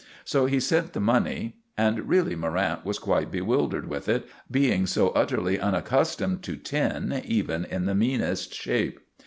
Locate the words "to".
6.41-6.55